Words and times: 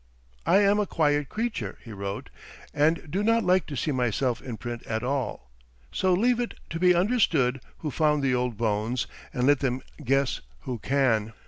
"I 0.47 0.61
am 0.61 0.79
a 0.79 0.87
quiet 0.87 1.29
creature," 1.29 1.77
he 1.83 1.91
wrote, 1.93 2.31
"and 2.73 3.07
do 3.11 3.21
not 3.21 3.43
like 3.43 3.67
to 3.67 3.75
see 3.77 3.91
myself 3.91 4.41
in 4.41 4.57
print 4.57 4.81
at 4.87 5.03
all. 5.03 5.51
So 5.91 6.11
leave 6.13 6.39
it 6.39 6.55
to 6.71 6.79
be 6.79 6.95
understood 6.95 7.61
who 7.85 7.91
found 7.91 8.23
the 8.23 8.33
old 8.33 8.57
bones, 8.57 9.05
and 9.31 9.45
let 9.45 9.59
them 9.59 9.83
guess 10.03 10.41
who 10.61 10.79
can." 10.79 11.33